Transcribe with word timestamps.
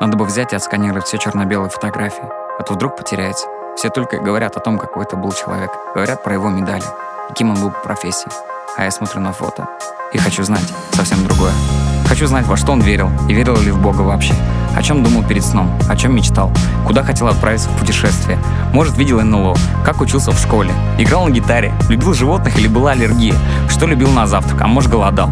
Надо 0.00 0.16
бы 0.16 0.24
взять 0.24 0.52
и 0.52 0.56
отсканировать 0.56 1.06
все 1.06 1.18
черно-белые 1.18 1.70
фотографии, 1.70 2.22
а 2.58 2.62
то 2.62 2.74
вдруг 2.74 2.96
потеряется. 2.96 3.46
Все 3.76 3.90
только 3.90 4.18
говорят 4.18 4.56
о 4.56 4.60
том, 4.60 4.78
какой 4.78 5.02
это 5.02 5.16
был 5.16 5.32
человек. 5.32 5.72
Говорят 5.92 6.22
про 6.22 6.34
его 6.34 6.50
медали, 6.50 6.84
кем 7.34 7.50
он 7.50 7.60
был 7.60 7.72
по 7.72 7.80
профессии. 7.80 8.30
А 8.76 8.84
я 8.84 8.92
смотрю 8.92 9.20
на 9.20 9.32
фото 9.32 9.68
и 10.12 10.18
хочу 10.18 10.44
знать 10.44 10.72
совсем 10.92 11.24
другое. 11.24 11.52
Хочу 12.06 12.28
знать, 12.28 12.46
во 12.46 12.56
что 12.56 12.72
он 12.72 12.80
верил, 12.80 13.10
и 13.28 13.34
верил 13.34 13.56
ли 13.56 13.72
в 13.72 13.82
Бога 13.82 14.02
вообще. 14.02 14.34
О 14.76 14.82
чем 14.84 15.02
думал 15.02 15.24
перед 15.24 15.44
сном, 15.44 15.68
о 15.88 15.96
чем 15.96 16.14
мечтал, 16.14 16.52
куда 16.86 17.02
хотел 17.02 17.26
отправиться 17.26 17.68
в 17.68 17.76
путешествие. 17.80 18.38
Может, 18.72 18.96
видел 18.96 19.20
НЛО, 19.20 19.56
как 19.84 20.00
учился 20.00 20.30
в 20.30 20.38
школе, 20.38 20.70
играл 20.96 21.26
на 21.26 21.30
гитаре, 21.30 21.74
любил 21.88 22.14
животных 22.14 22.56
или 22.56 22.68
была 22.68 22.92
аллергия, 22.92 23.34
что 23.68 23.86
любил 23.86 24.10
на 24.10 24.28
завтрак, 24.28 24.62
а 24.62 24.68
может, 24.68 24.90
голодал. 24.90 25.28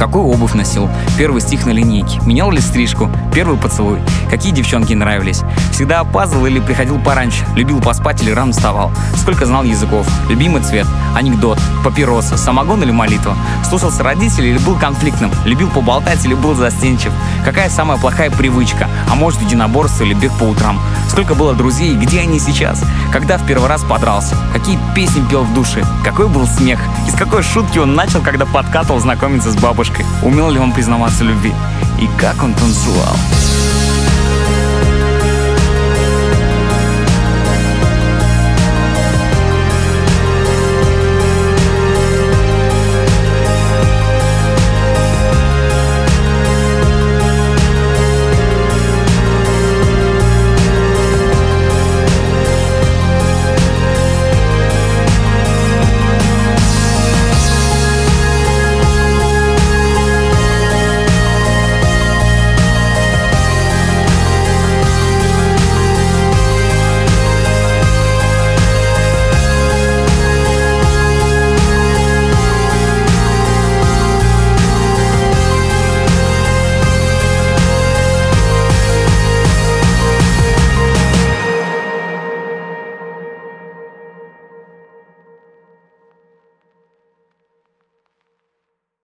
Какую 0.00 0.28
обувь 0.28 0.54
носил? 0.54 0.88
Первый 1.18 1.42
стих 1.42 1.66
на 1.66 1.72
линейке. 1.72 2.20
Менял 2.24 2.50
ли 2.50 2.58
стрижку? 2.58 3.10
Первый 3.34 3.58
поцелуй. 3.58 3.98
Какие 4.30 4.50
девчонки 4.50 4.94
нравились? 4.94 5.42
Всегда 5.72 6.00
опаздывал 6.00 6.46
или 6.46 6.58
приходил 6.58 6.98
пораньше? 6.98 7.44
Любил 7.54 7.82
поспать 7.82 8.22
или 8.22 8.30
рано 8.30 8.52
вставал? 8.52 8.90
Сколько 9.14 9.44
знал 9.44 9.62
языков? 9.62 10.08
Любимый 10.30 10.62
цвет? 10.62 10.86
Анекдот? 11.14 11.58
Папироса? 11.84 12.38
Самогон 12.38 12.82
или 12.82 12.92
молитва? 12.92 13.36
Слушался 13.70 14.02
родителей 14.02 14.50
или 14.50 14.58
был 14.58 14.76
конфликтным? 14.76 15.30
Любил 15.44 15.70
поболтать 15.70 16.24
или 16.24 16.34
был 16.34 16.56
застенчив? 16.56 17.12
Какая 17.44 17.70
самая 17.70 17.98
плохая 17.98 18.28
привычка? 18.28 18.88
А 19.08 19.14
может 19.14 19.40
единоборство 19.40 20.02
или 20.02 20.12
бег 20.12 20.32
по 20.40 20.42
утрам? 20.42 20.80
Сколько 21.08 21.36
было 21.36 21.54
друзей? 21.54 21.94
Где 21.94 22.18
они 22.22 22.40
сейчас? 22.40 22.82
Когда 23.12 23.38
в 23.38 23.46
первый 23.46 23.68
раз 23.68 23.84
подрался? 23.84 24.34
Какие 24.52 24.76
песни 24.96 25.22
пел 25.30 25.44
в 25.44 25.54
душе? 25.54 25.84
Какой 26.02 26.26
был 26.26 26.48
смех? 26.48 26.80
Из 27.06 27.14
какой 27.14 27.44
шутки 27.44 27.78
он 27.78 27.94
начал, 27.94 28.20
когда 28.22 28.44
подкатывал 28.44 28.98
знакомиться 28.98 29.52
с 29.52 29.56
бабушкой? 29.56 30.04
Умел 30.24 30.50
ли 30.50 30.58
он 30.58 30.72
признаваться 30.72 31.22
в 31.22 31.28
любви? 31.28 31.54
И 32.00 32.08
как 32.18 32.42
он 32.42 32.54
танцевал? 32.54 33.14